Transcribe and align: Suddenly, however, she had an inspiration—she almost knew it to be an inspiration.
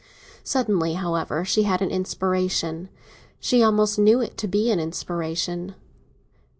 Suddenly, 0.43 0.95
however, 0.95 1.45
she 1.45 1.61
had 1.61 1.79
an 1.83 1.91
inspiration—she 1.91 3.61
almost 3.61 3.99
knew 3.99 4.19
it 4.19 4.35
to 4.39 4.47
be 4.47 4.71
an 4.71 4.79
inspiration. 4.79 5.75